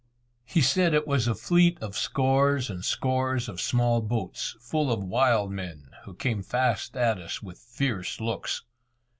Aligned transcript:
He 0.45 0.61
said 0.61 0.95
it 0.95 1.05
was 1.05 1.27
a 1.27 1.35
fleet 1.35 1.77
of 1.79 1.95
scores 1.95 2.71
and 2.71 2.83
scores 2.83 3.47
of 3.47 3.61
small 3.61 4.01
boats, 4.01 4.57
full 4.59 4.91
of 4.91 5.03
wild 5.03 5.51
men 5.51 5.91
who 6.05 6.15
came 6.15 6.41
fast 6.41 6.97
at 6.97 7.19
us 7.19 7.43
with 7.43 7.59
fierce 7.59 8.19
looks. 8.19 8.63